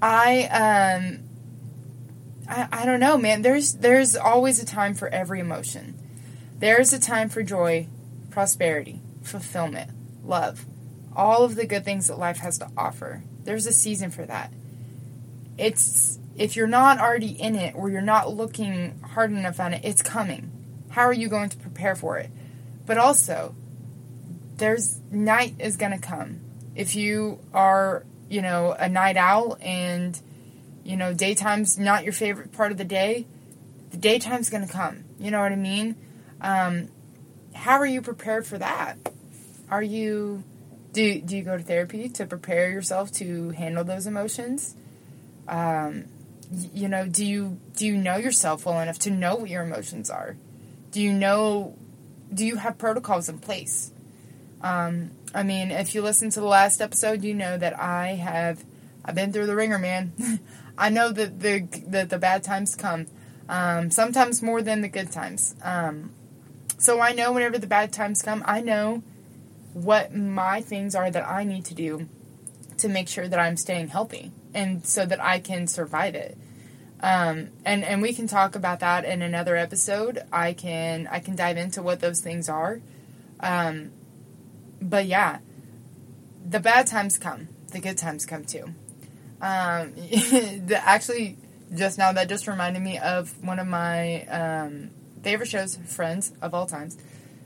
I, 0.00 0.44
um, 0.98 1.18
I, 2.50 2.68
I 2.72 2.84
don't 2.84 3.00
know, 3.00 3.16
man. 3.16 3.42
There's 3.42 3.74
there's 3.74 4.16
always 4.16 4.60
a 4.60 4.66
time 4.66 4.94
for 4.94 5.08
every 5.08 5.40
emotion. 5.40 5.96
There's 6.58 6.92
a 6.92 6.98
time 7.00 7.28
for 7.28 7.42
joy, 7.42 7.86
prosperity, 8.30 9.00
fulfillment, 9.22 9.90
love, 10.24 10.66
all 11.14 11.44
of 11.44 11.54
the 11.54 11.66
good 11.66 11.84
things 11.84 12.08
that 12.08 12.18
life 12.18 12.38
has 12.38 12.58
to 12.58 12.68
offer. 12.76 13.22
There's 13.44 13.66
a 13.66 13.72
season 13.72 14.10
for 14.10 14.26
that. 14.26 14.52
It's 15.56 16.18
if 16.36 16.56
you're 16.56 16.66
not 16.66 16.98
already 16.98 17.30
in 17.30 17.54
it 17.54 17.74
or 17.76 17.88
you're 17.88 18.00
not 18.02 18.34
looking 18.34 18.98
hard 19.00 19.30
enough 19.30 19.60
on 19.60 19.72
it, 19.72 19.84
it's 19.84 20.02
coming. 20.02 20.50
How 20.90 21.02
are 21.02 21.12
you 21.12 21.28
going 21.28 21.50
to 21.50 21.56
prepare 21.56 21.94
for 21.94 22.18
it? 22.18 22.30
But 22.84 22.98
also, 22.98 23.54
there's 24.56 25.00
night 25.10 25.54
is 25.60 25.76
going 25.76 25.92
to 25.92 25.98
come. 25.98 26.40
If 26.74 26.96
you 26.96 27.38
are, 27.54 28.04
you 28.28 28.42
know, 28.42 28.74
a 28.76 28.88
night 28.88 29.16
owl 29.16 29.56
and, 29.60 30.20
you 30.84 30.96
know, 30.96 31.12
daytime's 31.14 31.78
not 31.78 32.04
your 32.04 32.12
favorite 32.12 32.52
part 32.52 32.72
of 32.72 32.78
the 32.78 32.84
day, 32.84 33.26
the 33.90 33.96
daytime's 33.96 34.50
going 34.50 34.66
to 34.66 34.72
come. 34.72 35.04
You 35.18 35.30
know 35.30 35.40
what 35.40 35.52
I 35.52 35.56
mean? 35.56 35.96
Um, 36.40 36.88
how 37.54 37.78
are 37.78 37.86
you 37.86 38.02
prepared 38.02 38.46
for 38.46 38.58
that? 38.58 38.96
Are 39.70 39.82
you 39.82 40.44
do 40.92 41.20
do 41.20 41.36
you 41.36 41.42
go 41.42 41.56
to 41.56 41.62
therapy 41.62 42.08
to 42.08 42.26
prepare 42.26 42.70
yourself 42.70 43.12
to 43.12 43.50
handle 43.50 43.84
those 43.84 44.06
emotions? 44.06 44.74
Um, 45.46 46.06
you 46.74 46.88
know, 46.88 47.06
do 47.06 47.24
you 47.24 47.60
do 47.76 47.86
you 47.86 47.96
know 47.96 48.16
yourself 48.16 48.66
well 48.66 48.80
enough 48.80 48.98
to 49.00 49.10
know 49.10 49.36
what 49.36 49.50
your 49.50 49.62
emotions 49.62 50.10
are? 50.10 50.36
Do 50.90 51.00
you 51.00 51.12
know 51.12 51.76
do 52.32 52.44
you 52.44 52.56
have 52.56 52.78
protocols 52.78 53.28
in 53.28 53.38
place? 53.38 53.92
Um, 54.62 55.12
I 55.34 55.42
mean, 55.42 55.70
if 55.70 55.94
you 55.94 56.02
listen 56.02 56.30
to 56.30 56.40
the 56.40 56.46
last 56.46 56.80
episode, 56.80 57.22
you 57.22 57.34
know 57.34 57.56
that 57.56 57.78
I 57.78 58.14
have 58.14 58.64
I've 59.04 59.14
been 59.14 59.32
through 59.32 59.46
the 59.46 59.56
ringer, 59.56 59.78
man. 59.78 60.12
I 60.80 60.88
know 60.88 61.12
that 61.12 61.40
the 61.40 61.68
that 61.88 62.08
the 62.08 62.18
bad 62.18 62.42
times 62.42 62.74
come, 62.74 63.06
um, 63.50 63.90
sometimes 63.90 64.42
more 64.42 64.62
than 64.62 64.80
the 64.80 64.88
good 64.88 65.12
times. 65.12 65.54
Um, 65.62 66.12
so 66.78 67.00
I 67.00 67.12
know 67.12 67.32
whenever 67.32 67.58
the 67.58 67.66
bad 67.66 67.92
times 67.92 68.22
come, 68.22 68.42
I 68.46 68.62
know 68.62 69.02
what 69.74 70.14
my 70.14 70.62
things 70.62 70.94
are 70.94 71.10
that 71.10 71.28
I 71.28 71.44
need 71.44 71.66
to 71.66 71.74
do 71.74 72.08
to 72.78 72.88
make 72.88 73.08
sure 73.08 73.28
that 73.28 73.38
I'm 73.38 73.58
staying 73.58 73.88
healthy 73.88 74.32
and 74.54 74.84
so 74.86 75.04
that 75.04 75.22
I 75.22 75.38
can 75.38 75.66
survive 75.66 76.14
it. 76.14 76.38
Um, 77.02 77.50
and 77.66 77.84
and 77.84 78.00
we 78.00 78.14
can 78.14 78.26
talk 78.26 78.56
about 78.56 78.80
that 78.80 79.04
in 79.04 79.20
another 79.20 79.56
episode. 79.56 80.22
I 80.32 80.54
can 80.54 81.06
I 81.10 81.20
can 81.20 81.36
dive 81.36 81.58
into 81.58 81.82
what 81.82 82.00
those 82.00 82.20
things 82.20 82.48
are. 82.48 82.80
Um, 83.40 83.92
but 84.80 85.04
yeah, 85.04 85.40
the 86.42 86.58
bad 86.58 86.86
times 86.86 87.18
come. 87.18 87.48
The 87.72 87.80
good 87.80 87.98
times 87.98 88.24
come 88.24 88.44
too. 88.44 88.74
Um, 89.40 89.94
actually, 90.74 91.38
just 91.74 91.98
now 91.98 92.12
that 92.12 92.28
just 92.28 92.46
reminded 92.46 92.82
me 92.82 92.98
of 92.98 93.42
one 93.44 93.58
of 93.58 93.66
my 93.66 94.24
um, 94.26 94.90
favorite 95.22 95.48
shows, 95.48 95.76
Friends 95.76 96.32
of 96.42 96.54
all 96.54 96.66
times. 96.66 96.96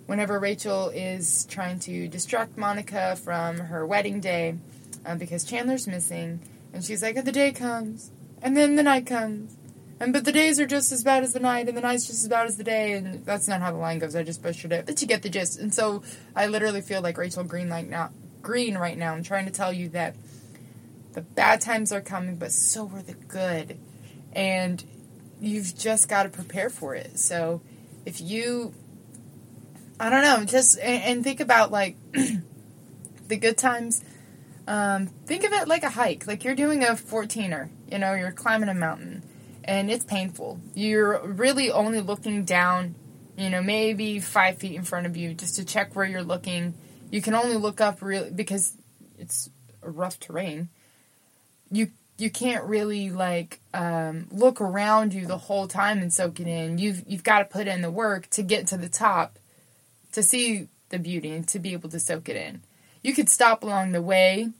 Whenever 0.06 0.38
Rachel 0.38 0.90
is 0.90 1.46
trying 1.46 1.78
to 1.80 2.08
distract 2.08 2.58
Monica 2.58 3.16
from 3.16 3.56
her 3.56 3.86
wedding 3.86 4.20
day 4.20 4.56
uh, 5.06 5.14
because 5.14 5.44
Chandler's 5.44 5.86
missing, 5.86 6.40
and 6.74 6.84
she's 6.84 7.02
like, 7.02 7.22
"The 7.24 7.32
day 7.32 7.52
comes, 7.52 8.10
and 8.42 8.54
then 8.54 8.76
the 8.76 8.82
night 8.82 9.06
comes, 9.06 9.56
and 10.00 10.12
but 10.12 10.24
the 10.24 10.32
days 10.32 10.60
are 10.60 10.66
just 10.66 10.92
as 10.92 11.02
bad 11.02 11.22
as 11.22 11.32
the 11.32 11.40
night, 11.40 11.68
and 11.68 11.76
the 11.76 11.80
night's 11.80 12.06
just 12.06 12.22
as 12.22 12.28
bad 12.28 12.46
as 12.46 12.58
the 12.58 12.64
day, 12.64 12.92
and 12.92 13.24
that's 13.24 13.48
not 13.48 13.62
how 13.62 13.70
the 13.72 13.78
line 13.78 13.98
goes. 13.98 14.14
I 14.14 14.22
just 14.22 14.42
butchered 14.42 14.72
it, 14.72 14.84
but 14.84 15.00
you 15.00 15.08
get 15.08 15.22
the 15.22 15.30
gist. 15.30 15.58
And 15.58 15.72
so 15.72 16.02
I 16.36 16.48
literally 16.48 16.82
feel 16.82 17.00
like 17.00 17.16
Rachel 17.16 17.44
Green 17.44 17.70
like 17.70 17.88
now 17.88 18.10
Green 18.42 18.76
right 18.76 18.98
now. 18.98 19.14
I'm 19.14 19.22
trying 19.22 19.46
to 19.46 19.52
tell 19.52 19.72
you 19.72 19.88
that 19.90 20.16
the 21.14 21.22
bad 21.22 21.60
times 21.60 21.92
are 21.92 22.00
coming, 22.00 22.36
but 22.36 22.52
so 22.52 22.90
are 22.94 23.02
the 23.02 23.14
good, 23.14 23.78
and 24.32 24.84
you've 25.40 25.76
just 25.76 26.08
got 26.08 26.24
to 26.24 26.28
prepare 26.28 26.70
for 26.70 26.94
it. 26.94 27.18
So 27.18 27.62
if 28.04 28.20
you, 28.20 28.74
I 29.98 30.10
don't 30.10 30.22
know, 30.22 30.44
just 30.44 30.78
and, 30.78 31.02
and 31.02 31.24
think 31.24 31.40
about 31.40 31.70
like 31.70 31.96
the 33.28 33.36
good 33.36 33.56
times. 33.56 34.02
Um, 34.66 35.08
think 35.26 35.44
of 35.44 35.52
it 35.52 35.68
like 35.68 35.82
a 35.82 35.90
hike, 35.90 36.26
like 36.26 36.42
you're 36.42 36.54
doing 36.54 36.82
a 36.82 36.92
14er. 36.92 37.68
You 37.90 37.98
know, 37.98 38.14
you're 38.14 38.32
climbing 38.32 38.70
a 38.70 38.74
mountain 38.74 39.22
and 39.64 39.90
it's 39.90 40.04
painful. 40.04 40.60
You're 40.74 41.20
really 41.26 41.70
only 41.70 42.00
looking 42.00 42.44
down, 42.44 42.94
you 43.36 43.50
know, 43.50 43.62
maybe 43.62 44.20
five 44.20 44.58
feet 44.58 44.74
in 44.74 44.82
front 44.84 45.06
of 45.06 45.16
you 45.16 45.34
just 45.34 45.56
to 45.56 45.64
check 45.64 45.94
where 45.94 46.06
you're 46.06 46.22
looking. 46.22 46.74
You 47.10 47.22
can 47.22 47.34
only 47.34 47.56
look 47.56 47.80
up 47.80 48.02
really 48.02 48.30
because 48.30 48.76
it's 49.18 49.50
rough 49.82 50.18
terrain. 50.18 50.68
You 51.70 51.90
you 52.16 52.30
can't 52.30 52.64
really 52.64 53.10
like 53.10 53.60
um, 53.72 54.28
look 54.30 54.60
around 54.60 55.12
you 55.14 55.26
the 55.26 55.38
whole 55.38 55.66
time 55.66 55.98
and 55.98 56.12
soak 56.12 56.40
it 56.40 56.46
in. 56.46 56.78
You've 56.78 57.02
you've 57.06 57.24
got 57.24 57.38
to 57.40 57.44
put 57.44 57.66
in 57.66 57.82
the 57.82 57.90
work 57.90 58.28
to 58.30 58.42
get 58.42 58.66
to 58.68 58.76
the 58.76 58.88
top 58.88 59.38
to 60.12 60.22
see 60.22 60.68
the 60.90 60.98
beauty 60.98 61.30
and 61.30 61.46
to 61.48 61.58
be 61.58 61.72
able 61.72 61.88
to 61.90 61.98
soak 61.98 62.28
it 62.28 62.36
in. 62.36 62.62
You 63.02 63.14
could 63.14 63.28
stop 63.28 63.62
along 63.62 63.92
the 63.92 64.02
way 64.02 64.50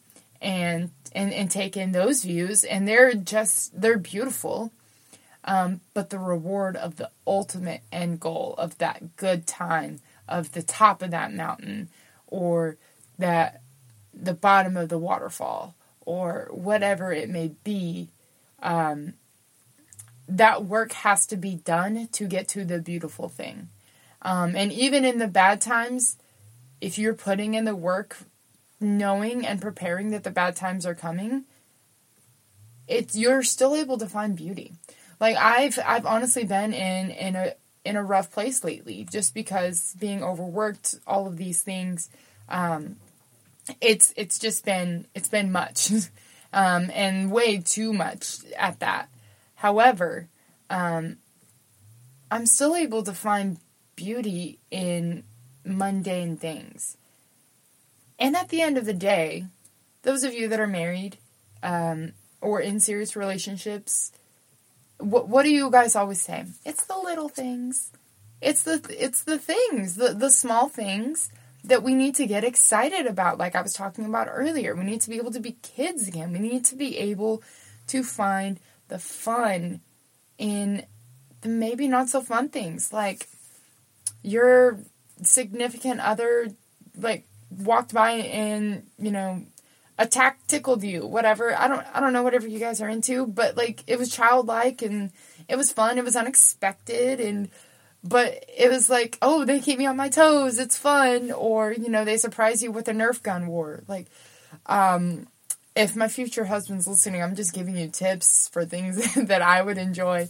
and 0.40 0.90
and 1.12 1.32
and 1.32 1.50
take 1.50 1.76
in 1.76 1.92
those 1.92 2.22
views 2.22 2.64
and 2.64 2.86
they're 2.86 3.14
just 3.14 3.80
they're 3.80 3.98
beautiful 3.98 4.72
um, 5.44 5.80
but 5.92 6.10
the 6.10 6.18
reward 6.18 6.76
of 6.76 6.96
the 6.96 7.10
ultimate 7.26 7.82
end 7.92 8.20
goal 8.20 8.54
of 8.58 8.76
that 8.78 9.16
good 9.16 9.46
time 9.46 10.00
of 10.28 10.52
the 10.52 10.62
top 10.62 11.02
of 11.02 11.10
that 11.10 11.32
mountain 11.32 11.88
or 12.26 12.76
that 13.18 13.60
the 14.12 14.34
bottom 14.34 14.76
of 14.76 14.88
the 14.88 14.98
waterfall 14.98 15.74
or 16.06 16.48
whatever 16.50 17.12
it 17.12 17.28
may 17.28 17.52
be 17.64 18.10
um, 18.62 19.14
that 20.28 20.64
work 20.64 20.92
has 20.92 21.26
to 21.26 21.36
be 21.36 21.56
done 21.56 22.08
to 22.12 22.26
get 22.26 22.48
to 22.48 22.64
the 22.64 22.78
beautiful 22.80 23.28
thing. 23.28 23.68
Um, 24.22 24.56
and 24.56 24.72
even 24.72 25.04
in 25.04 25.18
the 25.18 25.28
bad 25.28 25.60
times 25.60 26.16
if 26.80 26.98
you're 26.98 27.14
putting 27.14 27.54
in 27.54 27.64
the 27.64 27.76
work 27.76 28.18
knowing 28.80 29.46
and 29.46 29.60
preparing 29.60 30.10
that 30.10 30.24
the 30.24 30.30
bad 30.30 30.56
times 30.56 30.84
are 30.86 30.94
coming 30.94 31.44
it's 32.86 33.16
you're 33.16 33.42
still 33.42 33.74
able 33.74 33.98
to 33.98 34.06
find 34.06 34.36
beauty. 34.36 34.72
Like 35.20 35.36
I've 35.36 35.78
I've 35.84 36.06
honestly 36.06 36.44
been 36.44 36.74
in 36.74 37.10
in 37.10 37.36
a 37.36 37.54
in 37.84 37.96
a 37.96 38.04
rough 38.04 38.30
place 38.30 38.64
lately 38.64 39.06
just 39.10 39.34
because 39.34 39.94
being 39.98 40.22
overworked 40.22 40.96
all 41.06 41.26
of 41.26 41.36
these 41.36 41.62
things 41.62 42.10
Um, 42.48 42.96
it's 43.80 44.12
it's 44.16 44.38
just 44.38 44.64
been 44.64 45.06
it's 45.14 45.28
been 45.28 45.52
much, 45.52 45.90
um, 46.52 46.90
and 46.92 47.30
way 47.30 47.58
too 47.58 47.92
much 47.92 48.38
at 48.56 48.80
that. 48.80 49.08
However, 49.56 50.28
um, 50.70 51.16
I'm 52.30 52.46
still 52.46 52.74
able 52.74 53.02
to 53.04 53.12
find 53.12 53.58
beauty 53.96 54.58
in 54.70 55.24
mundane 55.64 56.36
things. 56.36 56.96
And 58.18 58.36
at 58.36 58.48
the 58.48 58.60
end 58.60 58.78
of 58.78 58.86
the 58.86 58.94
day, 58.94 59.46
those 60.02 60.24
of 60.24 60.34
you 60.34 60.48
that 60.48 60.60
are 60.60 60.66
married 60.66 61.18
um, 61.62 62.12
or 62.40 62.60
in 62.60 62.80
serious 62.80 63.16
relationships, 63.16 64.12
what 64.98 65.28
what 65.28 65.42
do 65.44 65.50
you 65.50 65.70
guys 65.70 65.96
always 65.96 66.20
say? 66.20 66.44
It's 66.64 66.84
the 66.84 66.98
little 66.98 67.28
things. 67.28 67.90
It's 68.40 68.62
the 68.62 68.84
it's 68.90 69.22
the 69.22 69.38
things, 69.38 69.96
the 69.96 70.12
the 70.12 70.30
small 70.30 70.68
things 70.68 71.30
that 71.64 71.82
we 71.82 71.94
need 71.94 72.14
to 72.16 72.26
get 72.26 72.44
excited 72.44 73.06
about 73.06 73.38
like 73.38 73.56
I 73.56 73.62
was 73.62 73.72
talking 73.72 74.04
about 74.04 74.28
earlier. 74.30 74.74
We 74.74 74.84
need 74.84 75.00
to 75.02 75.10
be 75.10 75.16
able 75.16 75.32
to 75.32 75.40
be 75.40 75.56
kids 75.62 76.06
again. 76.06 76.32
We 76.32 76.38
need 76.38 76.64
to 76.66 76.76
be 76.76 76.98
able 76.98 77.42
to 77.88 78.02
find 78.02 78.60
the 78.88 78.98
fun 78.98 79.80
in 80.38 80.84
the 81.40 81.48
maybe 81.48 81.88
not 81.88 82.08
so 82.08 82.20
fun 82.20 82.48
things 82.48 82.92
like 82.92 83.28
your 84.22 84.78
significant 85.22 86.00
other 86.00 86.48
like 86.96 87.26
walked 87.50 87.94
by 87.94 88.12
and 88.12 88.86
you 88.98 89.10
know 89.10 89.42
attack 89.98 90.44
tickled 90.48 90.82
you 90.82 91.06
whatever 91.06 91.56
i 91.56 91.68
don't 91.68 91.86
i 91.94 92.00
don't 92.00 92.12
know 92.12 92.22
whatever 92.22 92.48
you 92.48 92.58
guys 92.58 92.80
are 92.80 92.88
into 92.88 93.26
but 93.26 93.56
like 93.56 93.84
it 93.86 93.98
was 93.98 94.10
childlike 94.14 94.82
and 94.82 95.12
it 95.48 95.56
was 95.56 95.72
fun 95.72 95.98
it 95.98 96.04
was 96.04 96.16
unexpected 96.16 97.20
and 97.20 97.48
but 98.04 98.44
it 98.56 98.70
was 98.70 98.88
like 98.88 99.18
oh 99.22 99.44
they 99.44 99.60
keep 99.60 99.78
me 99.78 99.86
on 99.86 99.96
my 99.96 100.08
toes. 100.08 100.58
It's 100.58 100.76
fun. 100.76 101.32
Or 101.32 101.72
you 101.72 101.88
know 101.88 102.04
they 102.04 102.18
surprise 102.18 102.62
you 102.62 102.70
with 102.70 102.88
a 102.88 102.92
nerf 102.92 103.22
gun 103.22 103.46
war. 103.46 103.82
Like 103.88 104.06
um 104.66 105.26
if 105.74 105.96
my 105.96 106.06
future 106.06 106.44
husband's 106.44 106.86
listening 106.86 107.20
i'm 107.20 107.34
just 107.34 107.52
giving 107.52 107.76
you 107.76 107.88
tips 107.88 108.48
for 108.52 108.64
things 108.64 109.12
that 109.26 109.42
i 109.42 109.60
would 109.60 109.78
enjoy. 109.78 110.28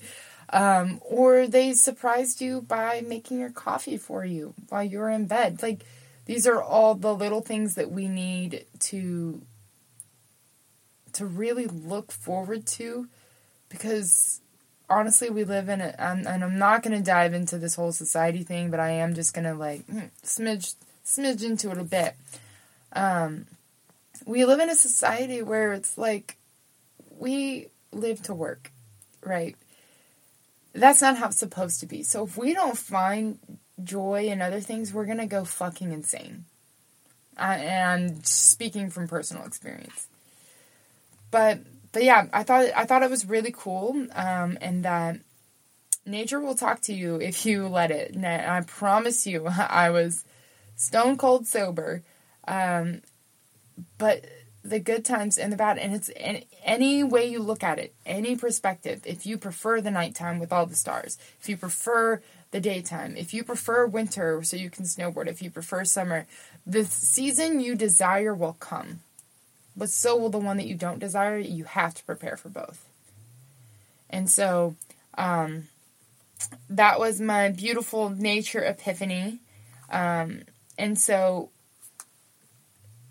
Um, 0.51 1.01
or 1.03 1.47
they 1.47 1.73
surprised 1.73 2.41
you 2.41 2.63
by 2.63 3.03
making 3.07 3.41
your 3.41 3.51
coffee 3.51 3.97
for 3.97 4.25
you 4.25 4.55
while 4.69 4.85
you're 4.85 5.11
in 5.11 5.27
bed. 5.27 5.63
Like 5.63 5.85
these 6.27 6.47
are 6.47 6.63
all 6.63 6.95
the 6.95 7.15
little 7.15 7.41
things 7.41 7.75
that 7.75 7.91
we 7.91 8.09
need 8.09 8.67
to 8.81 9.43
to 11.15 11.27
really 11.27 11.67
look 11.67 12.11
forward 12.11 12.67
to 12.67 13.09
because 13.69 14.41
honestly 14.89 15.31
we 15.31 15.45
live 15.45 15.69
in 15.69 15.81
it 15.81 15.95
and 15.99 16.27
I'm 16.29 16.59
not 16.59 16.83
going 16.83 16.97
to 16.97 17.05
dive 17.05 17.35
into 17.35 17.59
this 17.59 17.75
whole 17.75 17.93
society 17.93 18.43
thing 18.43 18.71
but 18.71 18.81
i 18.81 18.91
am 18.91 19.15
just 19.15 19.35
going 19.35 19.45
to 19.45 19.55
like 19.55 19.85
hmm, 19.87 20.07
smidge 20.23 20.75
smidge 21.05 21.45
into 21.45 21.71
it 21.71 21.79
a 21.79 21.85
bit. 21.85 22.15
Um, 22.93 23.47
we 24.25 24.45
live 24.45 24.61
in 24.61 24.71
a 24.71 24.75
society 24.75 25.43
where 25.43 25.73
it's 25.73 25.99
like 25.99 26.37
we 27.19 27.69
live 27.93 28.23
to 28.23 28.35
work 28.35 28.71
right? 29.25 29.57
That's 30.73 31.01
not 31.01 31.17
how 31.17 31.29
it's 31.29 31.39
supposed 31.39 31.81
to 31.81 31.87
be. 31.87 32.03
So 32.03 32.25
if 32.25 32.37
we 32.37 32.53
don't 32.53 32.77
find 32.77 33.39
joy 33.83 34.29
and 34.29 34.43
other 34.43 34.61
things 34.61 34.93
we're 34.93 35.07
going 35.07 35.19
to 35.19 35.27
go 35.27 35.45
fucking 35.45 35.93
insane. 35.93 36.45
Uh, 37.37 37.57
and 37.59 38.25
speaking 38.25 38.91
from 38.91 39.09
personal 39.09 39.45
experience. 39.45 40.07
But 41.33 41.59
but 41.95 42.03
yeah, 42.03 42.27
I 42.33 42.43
thought 42.43 42.67
I 42.77 42.85
thought 42.85 43.05
it 43.05 43.11
was 43.11 43.25
really 43.25 43.55
cool, 43.57 44.07
um, 44.15 44.59
and 44.61 44.85
that 44.85 45.21
nature 46.05 46.41
will 46.41 46.57
talk 46.57 46.81
to 46.83 46.93
you 46.93 47.17
if 47.21 47.47
you 47.47 47.69
let 47.69 47.93
it. 47.93 48.15
And 48.15 48.27
I, 48.27 48.61
promise 48.63 49.27
you, 49.27 49.47
I 49.47 49.89
was 49.91 50.25
stone 50.77 51.17
cold 51.17 51.47
sober, 51.47 52.03
um, 52.47 53.01
but 53.97 54.25
the 54.65 54.81
good 54.81 55.05
times 55.05 55.39
and 55.39 55.53
the 55.53 55.57
bad, 55.57 55.79
and 55.79 55.95
it's 55.95 56.11
any, 56.17 56.49
any 56.65 57.05
way 57.05 57.27
you 57.27 57.41
look 57.41 57.63
at 57.63 57.79
it, 57.79 57.95
any 58.05 58.35
perspective. 58.35 59.03
If 59.05 59.25
you 59.25 59.39
prefer 59.39 59.81
the 59.81 59.93
nighttime 59.93 60.41
with 60.41 60.53
all 60.53 60.67
the 60.67 60.75
stars, 60.75 61.17
if 61.41 61.49
you 61.49 61.57
prefer 61.57 62.21
the 62.51 62.61
daytime, 62.61 63.17
if 63.17 63.33
you 63.33 63.45
prefer 63.45 63.87
winter 63.87 64.43
so 64.43 64.57
you 64.57 64.69
can 64.69 64.85
snowboard, 64.85 65.29
if 65.29 65.43
you 65.43 65.51
prefer 65.51 65.85
summer, 65.85 66.27
the 66.67 66.85
season 66.85 67.61
you 67.61 67.77
desire 67.77 68.35
will 68.35 68.55
come 68.55 69.01
but 69.77 69.91
so 69.91 70.17
will 70.17 70.31
the 70.31 70.39
one 70.39 70.57
that 70.57 70.67
you 70.67 70.75
don't 70.75 70.99
desire. 70.99 71.39
You 71.39 71.65
have 71.65 71.95
to 71.95 72.05
prepare 72.05 72.37
for 72.37 72.49
both. 72.49 72.87
And 74.11 74.31
so, 74.31 74.77
um, 75.17 75.69
that 76.69 76.99
was 76.99 77.21
my 77.21 77.51
beautiful 77.51 78.11
nature 78.11 78.65
epiphany. 78.65 79.41
Um, 79.91 80.43
and 80.79 80.99
so, 80.99 81.51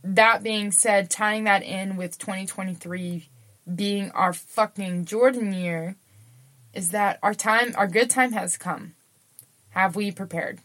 that 0.03 0.43
being 0.43 0.71
said, 0.71 1.09
tying 1.09 1.45
that 1.45 1.63
in 1.63 1.95
with 1.95 2.17
2023 2.17 3.27
being 3.73 4.11
our 4.11 4.33
fucking 4.33 5.05
Jordan 5.05 5.53
year, 5.53 5.95
is 6.73 6.89
that 6.89 7.19
our 7.23 7.33
time, 7.33 7.73
our 7.77 7.87
good 7.87 8.09
time 8.09 8.33
has 8.33 8.57
come. 8.57 8.93
Have 9.69 9.95
we 9.95 10.11
prepared? 10.11 10.59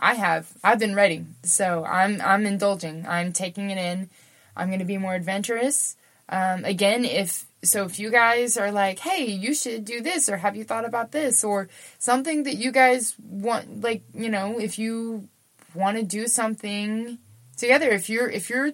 I 0.00 0.14
have. 0.14 0.52
I've 0.62 0.78
been 0.78 0.94
ready. 0.94 1.24
So 1.42 1.84
I'm 1.84 2.20
I'm 2.20 2.46
indulging. 2.46 3.06
I'm 3.06 3.32
taking 3.32 3.70
it 3.70 3.78
in 3.78 4.10
I'm 4.58 4.68
going 4.68 4.80
to 4.80 4.84
be 4.84 4.98
more 4.98 5.14
adventurous. 5.14 5.96
Um, 6.28 6.64
again, 6.64 7.04
if 7.04 7.46
so, 7.62 7.84
if 7.84 7.98
you 7.98 8.10
guys 8.10 8.56
are 8.56 8.70
like, 8.70 8.98
hey, 8.98 9.24
you 9.24 9.54
should 9.54 9.84
do 9.84 10.00
this, 10.02 10.28
or 10.28 10.36
have 10.36 10.56
you 10.56 10.64
thought 10.64 10.84
about 10.84 11.10
this, 11.10 11.42
or 11.42 11.68
something 11.98 12.42
that 12.42 12.56
you 12.56 12.70
guys 12.70 13.14
want, 13.18 13.80
like, 13.80 14.02
you 14.14 14.28
know, 14.28 14.58
if 14.58 14.78
you 14.78 15.28
want 15.74 15.96
to 15.96 16.02
do 16.02 16.28
something 16.28 17.18
together, 17.56 17.88
if 17.88 18.10
you're, 18.10 18.28
if 18.28 18.50
you're 18.50 18.72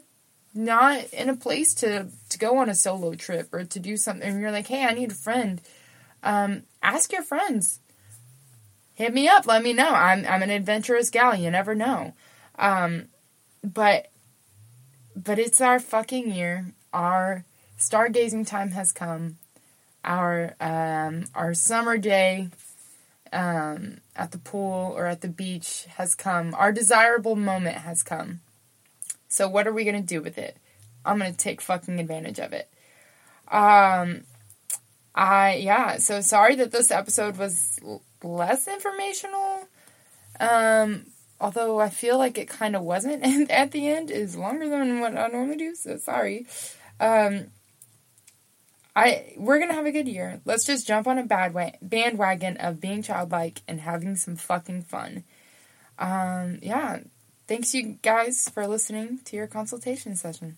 not 0.53 1.05
in 1.13 1.29
a 1.29 1.37
place 1.37 1.75
to, 1.75 2.09
to 2.29 2.39
go 2.39 2.59
on 2.59 2.69
a 2.69 2.75
solo 2.75 3.15
trip 3.15 3.55
or 3.55 3.65
to 3.65 3.81
do 3.81 3.97
something, 3.97 4.29
and 4.29 4.41
you're 4.41 4.51
like, 4.51 4.67
hey, 4.67 4.85
I 4.85 4.93
need 4.93 5.13
a 5.13 5.15
friend, 5.15 5.61
um, 6.23 6.65
ask 6.83 7.13
your 7.13 7.23
friends. 7.23 7.81
Hit 8.95 9.13
me 9.13 9.29
up. 9.29 9.47
Let 9.47 9.63
me 9.63 9.73
know. 9.73 9.89
I'm, 9.89 10.25
I'm 10.25 10.43
an 10.43 10.51
adventurous 10.51 11.11
gal. 11.11 11.35
You 11.35 11.51
never 11.51 11.75
know. 11.75 12.15
Um, 12.57 13.07
but 13.65 14.09
but 15.17 15.39
it's 15.39 15.61
our 15.61 15.79
fucking 15.79 16.33
year. 16.33 16.67
Our 16.93 17.45
stargazing 17.79 18.47
time 18.47 18.73
has 18.73 18.93
come. 18.93 19.39
Our 20.05 20.55
um, 20.61 21.25
our 21.35 21.55
summer 21.55 21.97
day 21.97 22.49
um, 23.33 23.99
at 24.15 24.33
the 24.33 24.39
pool 24.39 24.93
or 24.97 25.07
at 25.07 25.21
the 25.21 25.29
beach 25.29 25.87
has 25.97 26.15
come. 26.15 26.55
Our 26.55 26.73
desirable 26.73 27.37
moment 27.37 27.79
has 27.79 28.03
come. 28.03 28.41
So 29.29 29.49
what 29.49 29.67
are 29.67 29.73
we 29.73 29.85
gonna 29.85 30.03
do 30.03 30.21
with 30.21 30.39
it? 30.39 30.57
I'm 31.05 31.19
gonna 31.19 31.33
take 31.33 31.61
fucking 31.61 31.99
advantage 31.99 32.39
of 32.39 32.53
it. 32.53 32.69
Um, 33.51 34.25
I 35.15 35.57
yeah. 35.57 35.99
So 35.99 36.21
sorry 36.21 36.57
that 36.57 36.73
this 36.73 36.91
episode 36.91 37.37
was 37.37 37.79
less 38.23 38.69
informational. 38.69 39.69
Um, 40.41 41.07
although 41.41 41.81
I 41.81 41.91
feel 41.91 42.19
like 42.19 42.39
it 42.39 42.49
kind 42.49 42.77
of 42.77 42.83
wasn't 42.83 43.23
at 43.51 43.73
the 43.73 43.89
end, 43.89 44.11
is 44.11 44.37
longer 44.37 44.69
than 44.69 45.01
what 45.01 45.17
I 45.17 45.29
normally 45.29 45.57
do. 45.57 45.75
So 45.75 45.97
sorry. 45.97 46.47
Um, 47.01 47.47
I 48.97 49.35
we're 49.37 49.59
gonna 49.59 49.75
have 49.75 49.87
a 49.87 49.93
good 49.93 50.09
year. 50.09 50.41
Let's 50.45 50.65
just 50.65 50.87
jump 50.87 51.07
on 51.07 51.19
a 51.19 51.25
bad 51.25 51.53
way, 51.53 51.79
bandwagon 51.83 52.57
of 52.59 52.81
being 52.81 53.03
childlike 53.03 53.63
and 53.67 53.81
having 53.81 54.17
some 54.17 54.37
fucking 54.37 54.83
fun. 54.83 55.25
Um, 55.99 56.59
yeah. 56.63 57.01
Thanks 57.47 57.75
you 57.75 57.99
guys 58.03 58.49
for 58.49 58.67
listening 58.67 59.21
to 59.25 59.37
your 59.37 59.47
consultation 59.47 60.17
session. 60.17 60.57